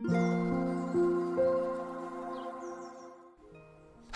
[0.00, 0.06] は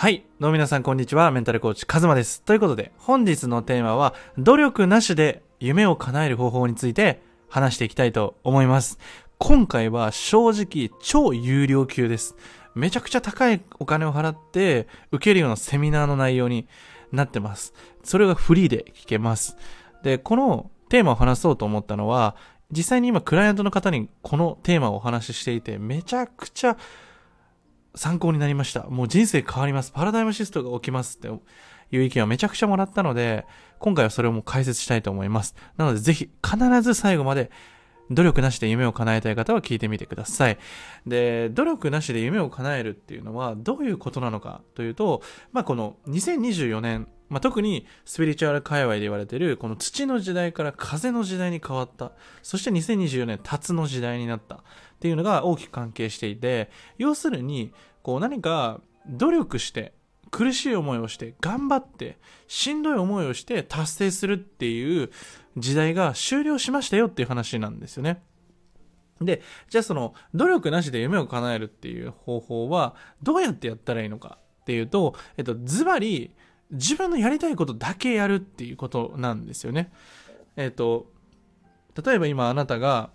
[0.08, 0.24] い。
[0.38, 1.32] どうも皆さんこんにちは。
[1.32, 2.40] メンタルコーチ、カズマです。
[2.43, 9.00] ということで、本日のテーマは、努力なしで夢を叶える方法について話していきたいと思います。
[9.38, 12.37] 今回は正直超有料級です。
[12.77, 16.69] めちゃくちゃ高いお金を払って受けるようなセミナーの内容に
[17.11, 17.75] なってます。
[18.05, 19.57] それがフリーで聞けます。
[20.05, 22.37] で、このテーマを話そうと思ったのは、
[22.73, 26.76] 実際に今クライアントの方にこのテーマをお話ししていて、めちゃくちゃ
[27.95, 28.85] 参考になりました。
[28.85, 29.93] もう人生変わります。
[29.93, 33.47] パラダイムシフトが起きますっていう意見をめちゃくちゃもらったので、
[33.78, 35.55] 今回はそれをもう解説したいと思います。
[35.77, 37.50] なのでぜひ必ず最後まで
[38.11, 40.59] 努力なしで夢を叶えたい方は聞いてみてください。
[41.06, 54.59] で、努力なしで夢を叶えるっていうのはどういうことなのかというと、まあこの2024年、まあ、特にスピリチュアル界隈で言われてるこの土の時代から風の時代に変わったそして2024年辰の時代になったっ
[55.00, 59.95] ていうのが大きく関係していて要するにこう何か努力して
[60.31, 65.11] 苦しい思いをして頑張ってしんどい思いをして達成するっていう
[65.56, 68.23] 時代が終了しましたよっていう話なんですよね。
[69.21, 76.34] で、じゃあその努力なしで夢を叶えるっていう方法はどうやってやったらいいのかっていうと、えっと、ズバリ
[76.73, 79.92] 自分のやりたいことだけやるっていうことなんですよね。
[80.56, 81.12] えっ、ー、と、
[82.05, 83.11] 例えば今あなたが、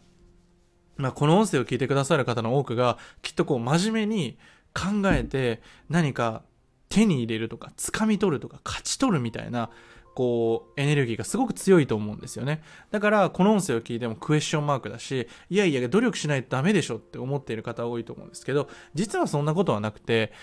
[0.96, 4.38] まあ、この音声を聞いてくださる方の多くが、きっとこう真面目に
[4.74, 6.44] 考えて何か
[6.90, 9.70] 手に入れるとか、掴み取るとか、勝ち取るみたいな、
[10.16, 12.64] こう、エネルギーがすごく強いと思うんですよね。
[12.90, 20.34] だから、この音声を聞いてもクエスチョンマークだし、いやいや、努力しないとダメでしょって思っている方多いと思うんですけど、実はそんなことはなくて、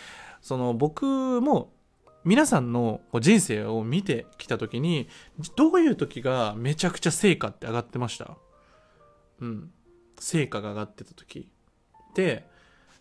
[0.43, 1.73] その僕も
[2.25, 5.09] 皆さんの人生を見てきた時に、
[5.57, 8.37] どういう時がめちゃくちゃ成果って上がってました？
[9.41, 9.71] うん。
[10.19, 11.51] 成果が上がってた時。
[12.15, 12.49] で、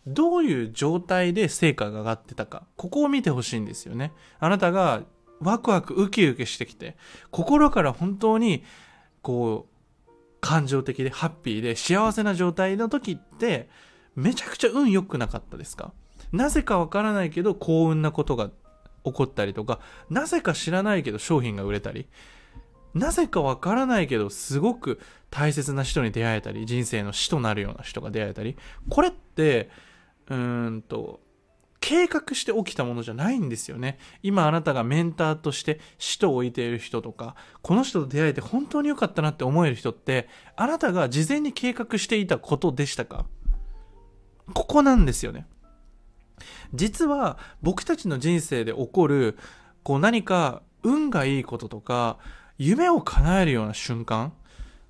[0.05, 2.67] どういう状態で成果が上がってたか。
[2.75, 4.11] ここを見てほしいんですよね。
[4.39, 5.03] あなたが
[5.39, 6.97] ワクワクウキウキしてきて、
[7.31, 8.63] 心から本当に、
[9.21, 10.09] こう、
[10.41, 13.69] 感情的でハッピーで幸せな状態の時って、
[14.15, 15.93] めちゃくちゃ運良くなかったですか？
[16.33, 18.49] なぜかわからないけど幸運なことが
[19.03, 22.07] 起こったりとか、なぜか知らないけど商品が売れたり、
[22.93, 24.99] なぜかわからないけどすごく
[25.31, 28.55] 大切な人に出会えたり、人生の死となるような人が出会えたり、
[28.89, 29.69] これって、
[30.27, 31.21] うーんと、
[31.85, 33.97] 計画して起きたものじゃないんですよね。
[34.21, 43.25] 今あなたがメンターとして死と置いている人とか、この人と出会えて本当に良かったなって思える人って、あなたが事前に計画していたことでしたか？
[44.53, 45.45] ここなんですよね。
[46.73, 49.37] 実は僕たちの人生で起こる、
[49.83, 52.17] こう何か運がいいこととか、
[52.57, 54.33] 夢を叶えるような瞬間、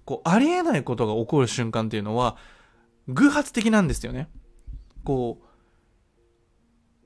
[0.05, 2.37] こうありえないことが起こる瞬間っていうのは、
[3.07, 4.29] 偶発的なんですよね。
[5.03, 5.45] こう、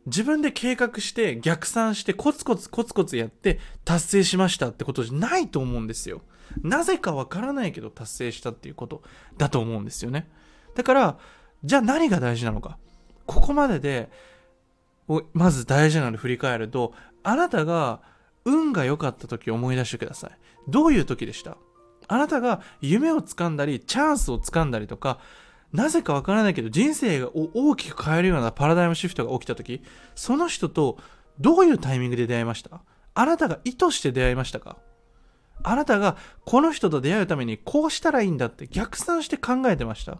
[0.06, 6.22] 自分で計画して逆算してコツコツコツコツやって達成しましたってことじゃないと思うんですよ。
[6.62, 9.04] なぜかわからないけど達成したっていうこと
[9.38, 10.30] だと思うんですよね。
[10.76, 11.18] だから、
[11.64, 12.78] じゃあ何が大事なのか。
[13.26, 14.10] ここまでで
[15.34, 18.02] まず大事なので振り返ると、あなたが
[18.46, 20.32] 運が良かった時思い出してください。
[20.68, 21.58] どういう時でした？
[22.08, 25.20] あなたが夢をつかんだり、チャンスをつかんだりとか、
[25.74, 29.82] なぜかわからないけど人生が大きく変えるようなパラダイムシフトが起きた時、
[30.16, 30.98] その人と
[31.40, 32.82] どういうタイミングで出会いました？
[33.14, 34.78] あなたが意図して出会いましたか？
[35.64, 36.16] あなたが
[36.46, 40.20] この人と出会うためにこうしたらいいんだって逆算して考えてました？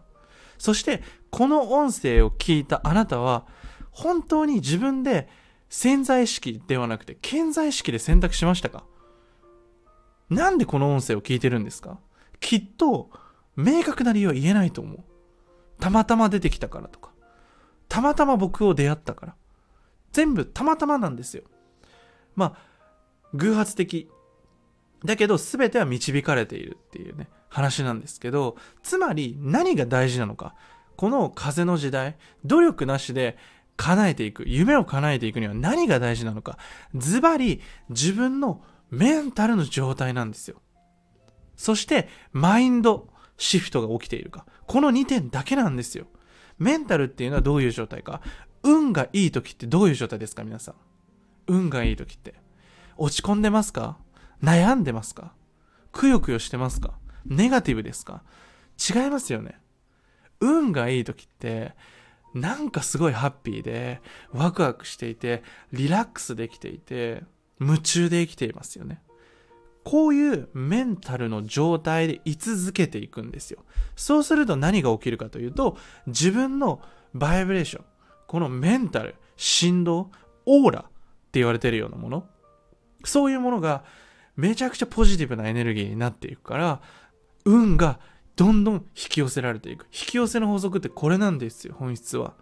[0.58, 3.46] そしてこの音声を聞いたあなたは
[3.90, 5.28] 本当に自分で
[5.68, 8.84] 潜在意識ではなくて潜在意識で選択しましたか？
[10.30, 11.98] なんでこの音声を聞いてるんですか？
[12.40, 13.10] きっと
[13.56, 14.98] 明確な理由は言えないと思う。
[15.80, 17.10] たまたま出てきたからとか、
[17.88, 19.34] たまたま僕を出会ったから。
[20.12, 21.42] 全部たまたまなんですよ。
[22.34, 22.58] まあ、
[23.34, 24.10] 偶発的。
[25.04, 30.54] だけど全ては導かれているっていうね、話なんですけど、つまり何が大事なのか。
[30.96, 33.36] この風の時代、努力なしで
[33.78, 36.58] 叶えていく、夢を叶えていくには何が大事なのか。
[36.94, 40.60] ズバリ自分のメンタルの状態なんですよ。
[41.56, 44.44] そして、マインドシフトが起きているか。
[44.66, 46.06] この2点だけなんですよ。
[46.58, 48.20] メンタルっていうのはどういう状態か。
[48.64, 50.74] 運がいい時ってどういう状態ですか皆さん。
[51.46, 52.34] 運がいい時って。
[52.96, 53.96] 落ち込んでますか？
[54.42, 55.34] 悩んでますか？
[55.92, 56.98] くよくよしてますか？
[57.26, 58.24] ネガティブですか？
[58.78, 59.60] 違いますよね。
[60.40, 61.74] 運がいい時って、
[62.40, 64.00] なんかすごいハッピーで、
[64.32, 65.42] ワクワクしていて、
[65.72, 67.22] リラックスできていて、
[67.60, 69.02] 夢中で生きていますよね。
[69.84, 73.64] こういうメンタルの状態で居続けていくんですよ。
[73.96, 76.80] そうすると何が起きるかというと、自分の
[77.14, 77.84] バイブレーション、
[78.26, 80.10] このメンタル、振動、
[80.44, 80.82] オーラっ
[81.30, 82.26] て言われてるようなもの、
[83.04, 83.84] そういうものが
[84.36, 86.82] めちゃくちゃポジティブなエネルギーになっていくから、
[87.44, 87.98] 運が
[88.38, 89.82] どんどん引き寄せられていく。
[89.86, 92.34] 引き寄せの法則ってこれなんですよ、本質は。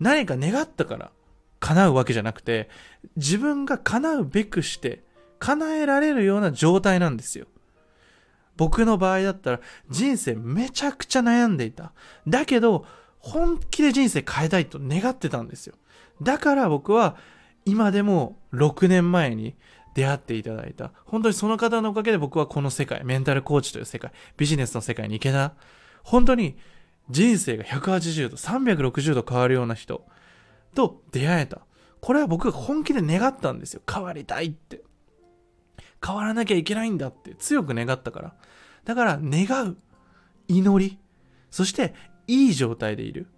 [0.00, 1.12] 何か願ったから
[1.60, 2.70] 叶うわけじゃなくて、
[3.16, 5.04] 自分が叶うべくして
[5.38, 7.46] 叶えられるような状態なんですよ。
[8.56, 9.60] 僕の場合だったら
[9.90, 11.92] 人生めちゃくちゃ悩んでいた。
[12.26, 12.86] だけど、
[13.18, 15.74] 本気で人生変えたいと願ってたんですよ。
[16.22, 17.14] だから僕は
[17.66, 19.54] 今でも6年前に
[19.96, 20.92] 出会っていただいた。
[21.06, 25.54] 本当にその方のおかげで僕はこの世界、メンタルコーチという世界、ビジネスの世界に行けた。
[26.02, 26.58] 本当に
[27.08, 30.06] 人生が180度、360度変わるような人
[30.74, 31.62] と出会えた。
[32.02, 33.80] これは僕が本気で願ったんですよ。
[33.90, 34.82] 変わりたいって。
[36.06, 38.34] 変わらなきゃいけないんだって強く願ったから。
[38.84, 39.78] だから願う、
[40.46, 40.98] 祈り、
[41.50, 41.94] そして
[42.26, 43.28] いい状態でいる。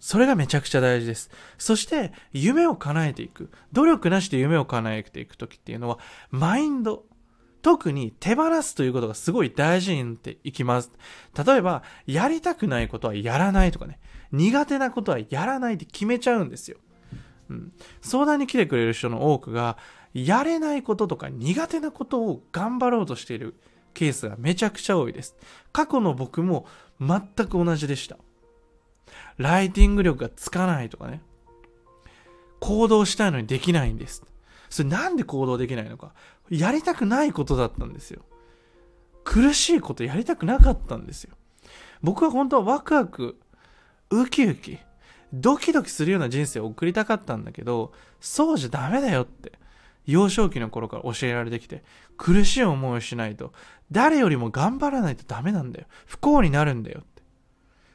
[0.00, 1.30] それがめちゃくちゃ大事です。
[1.58, 3.50] そして、夢を叶えていく。
[3.72, 5.98] 努力なしで夢を叶えていくときっていうのは、
[6.30, 7.04] マインド。
[7.60, 10.92] 特に手放すということがすごい大事になっていきます。
[11.44, 13.98] 例えば、やりたくないことはやらないとかね。
[14.30, 16.78] 苦手なことはやらないって決めちゃうんですよ。
[17.50, 17.72] うん。
[18.00, 19.76] 相談に来てくれる人の多くが、
[20.14, 23.54] やれないこととか苦手なことを頑張ろうとしている
[23.92, 25.36] ケースがめちゃくちゃ多いです。
[25.72, 26.66] 過去の僕も
[27.00, 28.18] 全く同じでした。
[29.36, 31.20] ライティング力がつかないとかね。
[32.60, 34.24] 行動したいのにできないんです。
[34.70, 36.12] それなんで行動できないのか。
[36.50, 38.22] やりたくないことだったんですよ。
[39.24, 41.34] 苦しいことやりたくなかったんですよ。
[42.02, 43.38] 僕は本当はワクワク、
[44.10, 44.78] ウキウキ、
[45.32, 49.52] ドキドキするような人生を送りたかったんだけど、そうじゃダメだよって。
[50.06, 51.84] 幼少期の頃から教えられてきて、
[52.16, 53.52] 苦しい思いをしないと、
[53.92, 55.86] 誰よりも頑張らないとダメなんだよ。
[56.06, 57.02] 不幸になるんだよ。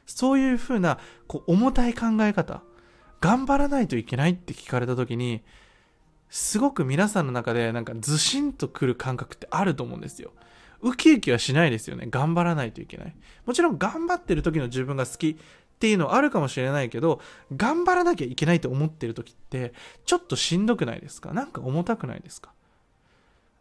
[0.06, 2.62] そういうふうな、こう、重たい考え方、
[3.20, 5.42] 頑張らないといけないって聞かれた時に、
[6.28, 10.32] すごく皆さんの中でなんかずしんとくる感覚ってあると思うんですよ。
[10.80, 12.06] ウキウキはしないですよね。
[12.10, 13.14] 頑張らないといけない。
[13.46, 15.36] もちろん頑張ってる時の自分が好きっ
[15.78, 17.20] ていうのはあるかもしれないけど、
[17.56, 19.72] 頑張らなきゃいけないと思ってる時って、
[20.04, 21.32] ちょっとしんどくないですか？
[21.32, 22.52] なんか重たくないですか？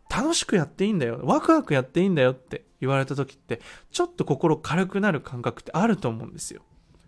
[0.09, 1.19] 楽しくやっていいんだよ。
[1.23, 3.61] ワクワクやっていいんだよって言われた時って、
[3.91, 6.61] ちょっと心軽くなる感覚ってあると思うんですよ。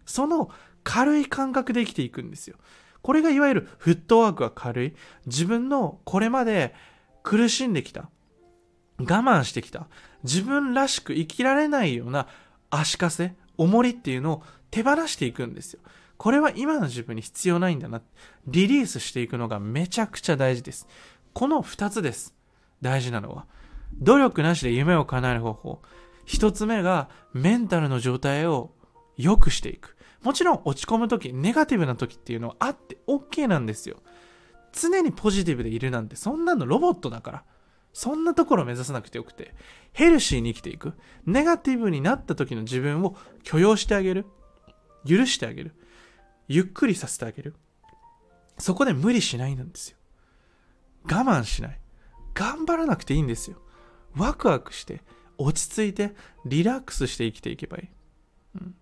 [0.05, 0.49] その
[0.83, 2.57] 軽い感覚で生きていくんですよ。
[3.01, 4.95] これがいわゆるフットワークが軽い。
[5.27, 6.73] 自分のこれまで
[7.23, 8.09] 苦しんできた。
[8.97, 9.87] 我慢してきた。
[10.23, 12.27] 自分らしく生きられないような
[12.69, 15.81] 足かせ、重りっていうのを手放していくんですよ。
[16.17, 18.01] これは今の自分に必要ないんだな。
[18.47, 20.87] リリースしていくのがめちゃくちゃ大事です。
[21.33, 22.33] この二つです。
[22.81, 23.45] 大事なのは。
[23.99, 25.81] 努力なしで夢を叶える方法。
[26.25, 28.71] 一つ目がメンタルの状態を
[29.17, 29.95] 良くしていく。
[30.23, 33.97] もちろん落ち込む時、ネガティブな時っていうのはあって OK なんですよ。
[34.73, 37.43] 常にポジティブでいるなんてそんなのロボットだから。
[37.93, 39.55] そんなところを目指さなくてよくて、
[39.93, 40.95] ヘルシーに生きていく。
[41.25, 44.25] ネガティブになった時の自分を許容してあげる。
[45.07, 45.73] 許してあげる。
[46.49, 47.55] ゆっくりさせてあげる。
[48.57, 49.97] そこで無理しないなんですよ。
[51.05, 51.79] 我慢しない。
[52.35, 53.57] 頑張らなくていいんですよ。
[54.15, 55.01] ワクワクして、
[55.37, 56.13] 落ち着いて、
[56.45, 57.87] リラックスして生きていけばいい。
[58.55, 58.75] うん、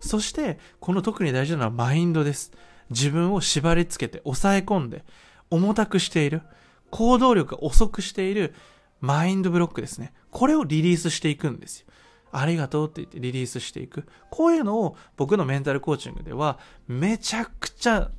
[0.00, 2.52] そして、この特に大事なのはマインドです。
[2.90, 5.04] 自分を縛り付けて、抑え込んで、
[5.50, 6.42] 重たくしている。
[6.90, 8.54] 行動力が遅くしている
[9.00, 10.12] マインドブロックですね。
[10.30, 11.86] これをリリースしていくんですよ。
[12.32, 14.06] ありがとうって言ってリリースしていく。
[14.30, 18.10] こういうのを僕のメンタルコーチングではめちゃくちゃ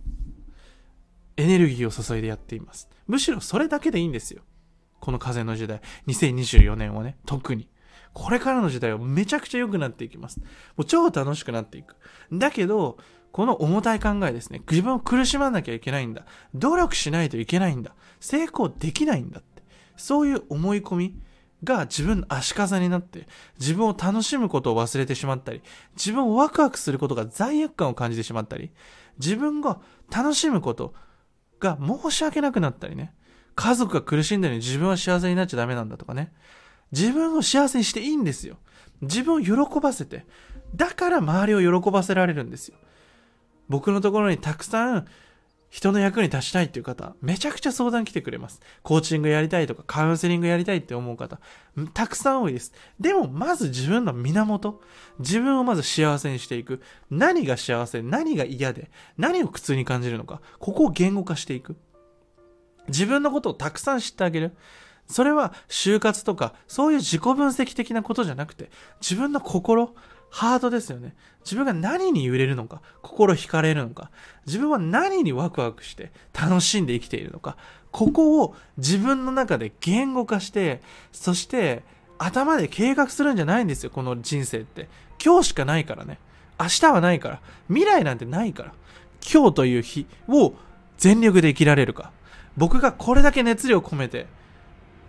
[1.38, 2.90] エネルギーを注いでやっています。
[3.06, 4.42] むしろそれだけでいいんですよ。
[5.00, 5.82] この風の時代。
[6.08, 7.70] 2024年はね、特に。
[8.14, 10.40] これからの時代はめちゃくちゃ良くなっていきます。
[10.40, 10.46] も
[10.78, 11.96] う超楽しくなっていく。
[12.32, 12.98] だけど、
[13.32, 14.62] この重たい考えですね。
[14.70, 16.26] 自分を苦しまなきゃいけないんだ。
[16.56, 17.94] 努力しないといけないんだ。
[18.20, 19.62] 成功できないんだって。
[19.96, 21.20] そういう思い込み
[21.64, 23.28] が自分の足かせになって、
[23.60, 25.62] 自分を楽しむことを忘れてしまったり、
[25.96, 28.72] 自分をワクワクすることが罪悪感を感じてしまったり、
[29.20, 29.80] 自分が
[30.12, 30.94] 楽しむこと
[31.60, 33.14] が申し訳なくなったりね。
[33.58, 36.32] 家族が苦しんでるのに自分は幸せになっちゃダメなんだとかね。
[36.92, 38.58] 自分を幸せにしていいんですよ。
[39.02, 40.28] 自分を喜ばせて。
[40.76, 42.78] だから周りを喜ばせられるんですよ。
[43.68, 45.08] 僕のところにたくさん
[45.70, 48.62] 人の役に立ちたいっていう方、めちゃくちゃ相談来てくれます。
[48.84, 51.40] コーチングやりたいとか、カウンセリングやりたいって思う方、
[51.94, 52.74] たくさん多いです。
[53.00, 54.82] でも、まず自分の源、
[55.20, 56.82] 自分をまず幸せにしていく。
[57.10, 61.76] 何が幸せ、何が嫌で、何を苦痛に感じるのか、ここを言語化していく。
[62.88, 64.56] 自分のことをたくさん知ってあげる。
[65.08, 68.70] それは就活とか、そういう自己分析的なことじゃなくて、
[69.02, 69.96] 自分の心、
[70.30, 71.16] ハートですよね。
[71.46, 74.12] 自分が何に揺れるのか、心惹かれるのか、
[74.46, 77.56] 自分は何にワクワクして楽しんで生きているのか、
[77.92, 80.82] ここを自分の中で言語化して、
[81.14, 81.84] そして
[82.18, 84.90] 頭で計画するんじゃないんですよ、この人生って。
[85.24, 86.20] 今日しかないからね。
[86.60, 87.42] 明日はないから。
[87.68, 88.74] 未来なんてないから。
[89.32, 90.54] 今日という日を
[90.98, 92.12] 全力で生きられるか。
[92.58, 94.26] 僕がこれだけ熱量込めて、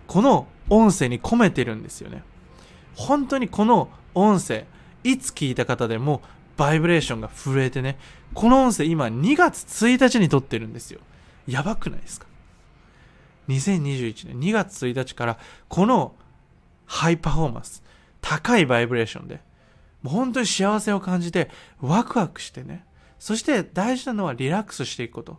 [0.07, 2.23] この音声に込めてるんですよね。
[2.95, 4.65] 本当にこの音声、
[5.03, 6.21] いつ聞いた方でも
[6.57, 7.97] バイブレーションが震えてね、
[8.33, 10.99] この音声今2月1日に撮ってるんですよ。
[11.47, 12.27] やばくないですか
[13.47, 16.13] ?2021 年2月1日からこの
[16.85, 17.83] ハイパフォーマンス、
[18.21, 19.41] 高いバイブレーションで、
[20.03, 21.49] もう本当に幸せを感じて
[21.81, 22.85] ワクワクしてね、
[23.17, 25.37] そして大事なのはリラックスしていくこと。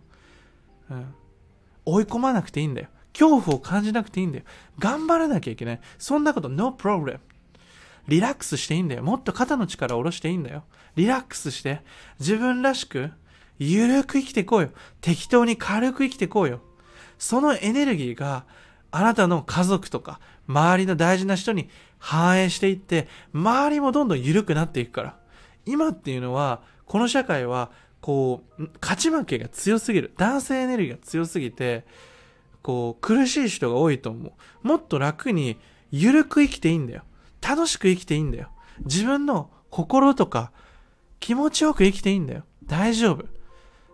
[0.91, 1.15] うん。
[1.93, 2.89] 追い込まなくていいんだよ。
[3.13, 4.45] 恐怖を感じなくていいんだよ。
[4.79, 5.81] 頑張らなきゃいけない。
[5.99, 7.19] そんなこと、no problem。
[8.09, 9.03] リラックスしていいんだよ。
[9.03, 10.65] もっと肩の力を下ろしていいんだよ。
[10.97, 11.83] リラックスして、
[12.19, 13.11] 自分らしく、
[13.59, 14.71] ゆるく生きていこうよ。
[15.01, 16.61] 適当に軽く生きていこうよ。
[17.19, 18.45] そのエネルギーが、
[18.91, 21.69] あなたの家族とか、周りの大事な人に
[21.99, 25.17] 反映していって、周りもどんどん緩くなっていくから。
[25.67, 27.71] 今っていうのは、この社会は、
[28.01, 30.13] こう、勝ち負けが強すぎる。
[30.17, 31.85] 男性エネルギーが強すぎて、
[32.63, 34.67] こう、苦しい人が多いと思う。
[34.67, 35.59] もっと楽に、
[35.91, 37.03] ゆるく生きていいんだよ。
[37.41, 38.51] 楽しく生きていいんだよ。
[38.85, 40.53] 自分の心とか、
[41.19, 42.45] 気持ちよく生きていいんだよ。
[42.65, 43.27] 大丈夫。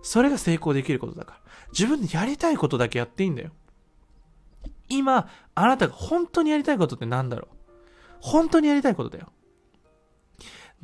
[0.02, 1.40] それが成功できることだから。
[1.72, 3.50] 自分でやりたいことだけやっていいんだよ。
[4.88, 7.56] 今、あなたが本当にやりたいことって何だろう
[8.20, 9.32] 本当にやりたいことだよ。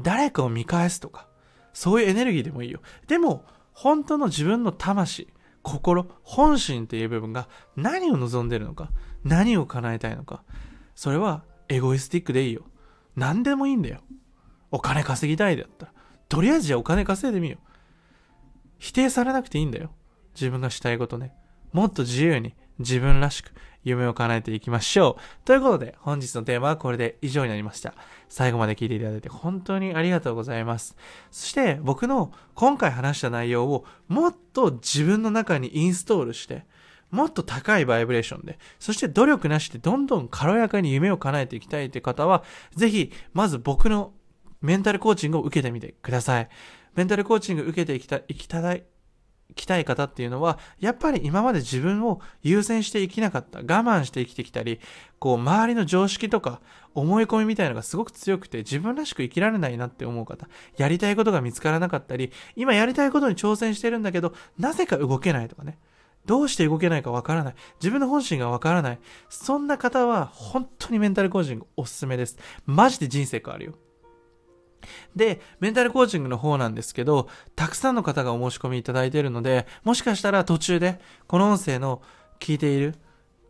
[0.00, 1.28] 誰かを見返すとか、
[1.72, 2.80] そういうエネルギーでもいいよ。
[3.06, 5.28] でも、本当の自分の魂、
[5.62, 8.90] 心、本心っていう部分が何を望んでるのか、
[9.24, 10.42] 何を叶えたいのか、
[10.94, 12.62] それはエゴイスティックでいいよ。
[13.16, 14.00] 何でもいいんだよ。
[14.70, 15.92] お金稼ぎたいだったら。
[16.28, 17.66] とりあえずじゃあお金稼いでみよう。
[18.78, 19.92] 否定されなくていいんだよ。
[20.34, 21.34] 自分がしたいことね。
[21.72, 23.52] もっと自由に自分らしく
[23.84, 25.44] 夢を叶えていきましょう。
[25.44, 27.94] ということで、本日のテーマはこれで以上になりました。
[28.28, 30.96] 最後まで聞いていただいて本当にありがとうございます。
[31.30, 36.64] そして、僕の今回話した内容をもっと自分の中にインストールして、
[37.10, 42.42] もっと高いバイブレーションで、そして努力なしでどんどん軽やかに夢を叶えていきたいという方は、
[42.74, 44.14] ぜひ、まず僕の
[44.62, 46.48] メンタルコーチングを受けてみてください。
[46.94, 48.84] メンタルコーチング受けていきたい、いきたい、
[49.54, 54.80] きたい方っていうのは、やっぱり今まで自分を優先して生きなかった、我慢して生きてきたり、
[55.18, 56.60] こう、周りの常識とか、
[56.94, 65.78] 思い込みみたいのがすごく強くて、自分らしく生きられないなって思う方、やりたいことが見つからなかったり、今やりたいことに挑戦してるんだけど、なぜか動けないとかね。
[66.26, 67.54] どうして動けないかわからない。
[67.80, 68.98] 自分の本心がわからない。
[69.28, 72.38] そんな方は、本当にメンタルコーチングおすすめです。
[72.64, 73.74] マジで人生変わるよ。
[75.16, 82.02] で、メンタルコーチングの方なんですけど、たくさんの方がお申し込みいただいているので、もしかしたら途中で、この音声の
[82.40, 82.94] 聞いている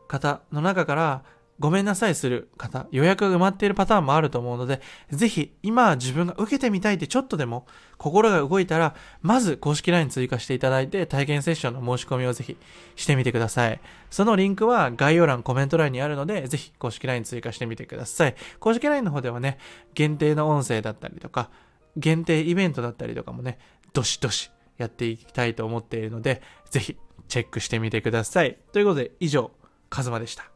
[0.08, 1.22] 方の中から、
[1.58, 4.80] ごめんなさいする方、予約が埋まっているパターンもあると思うので、
[5.10, 7.66] ぜひ今自分が受けてみたいってちょっとでも
[7.98, 12.56] 心が動いたら、まず公式 LINE 追加していただいて体験セッションの申し込みをぜひ
[12.96, 13.80] してみてください。
[14.10, 18.34] そのリンクは概要欄、コメント欄にあるので、ぜひ公式 LINE 追加してみてください。
[18.58, 19.58] 公式 LINE の方ではね、
[19.94, 21.50] 限定の音声だったりとか、
[21.96, 23.58] 限定イベントだったりとかもね、
[23.92, 26.96] どしどしやっていきたいと思っているので、ぜひ
[27.28, 28.58] チェックしてみてください。
[28.72, 29.52] ということで以上、
[29.90, 30.51] カズマでした。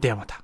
[0.00, 0.42] ではまた。